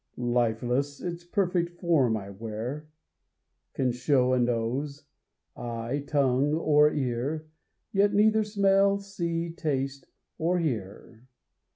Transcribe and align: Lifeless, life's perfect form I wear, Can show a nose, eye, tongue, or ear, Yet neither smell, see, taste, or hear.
Lifeless, 0.17 0.99
life's 0.99 1.23
perfect 1.25 1.79
form 1.79 2.17
I 2.17 2.31
wear, 2.31 2.89
Can 3.75 3.91
show 3.91 4.33
a 4.33 4.39
nose, 4.39 5.05
eye, 5.55 6.03
tongue, 6.07 6.55
or 6.55 6.91
ear, 6.91 7.51
Yet 7.91 8.11
neither 8.11 8.43
smell, 8.43 8.97
see, 8.97 9.51
taste, 9.51 10.07
or 10.39 10.57
hear. 10.57 11.27